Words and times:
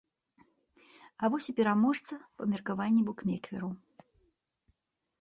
А 1.21 1.29
вось 1.33 1.51
і 1.53 1.55
пераможца 1.61 2.13
па 2.41 2.51
меркаванні 2.57 3.01
букмекераў. 3.13 3.71